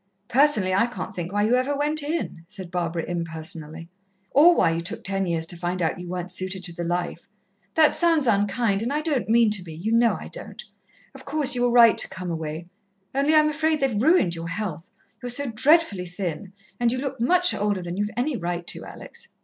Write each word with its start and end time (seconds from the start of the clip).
"Personally, 0.29 0.73
I 0.73 0.87
can't 0.87 1.13
think 1.15 1.31
why 1.31 1.43
you 1.43 1.53
ever 1.53 1.77
went 1.77 2.01
in," 2.01 2.43
said 2.47 2.71
Barbara 2.71 3.03
impersonally. 3.03 3.87
"Or 4.31 4.55
why 4.55 4.71
you 4.71 4.81
took 4.81 5.03
ten 5.03 5.27
years 5.27 5.45
to 5.45 5.55
find 5.55 5.79
out 5.79 5.99
you 5.99 6.07
weren't 6.07 6.31
suited 6.31 6.63
to 6.63 6.73
the 6.73 6.83
life. 6.83 7.27
That 7.75 7.93
sounds 7.93 8.25
unkind, 8.25 8.81
and 8.81 8.91
I 8.91 9.01
don't 9.01 9.29
mean 9.29 9.51
to 9.51 9.63
be 9.63 9.75
you 9.75 9.91
know 9.91 10.17
I 10.19 10.27
don't. 10.29 10.63
Of 11.13 11.25
course, 11.25 11.53
you 11.53 11.61
were 11.61 11.69
right 11.71 11.99
to 11.99 12.07
come 12.09 12.31
away. 12.31 12.65
Only 13.13 13.35
I'm 13.35 13.49
afraid 13.49 13.79
they've 13.79 14.01
ruined 14.01 14.33
your 14.33 14.47
health 14.47 14.89
you're 15.21 15.29
so 15.29 15.51
dreadfully 15.51 16.07
thin, 16.07 16.53
and 16.79 16.91
you 16.91 16.97
look 16.97 17.19
much 17.21 17.53
older 17.53 17.83
than 17.83 17.95
you've 17.95 18.09
any 18.17 18.35
right 18.35 18.65
to, 18.65 18.83
Alex. 18.83 19.27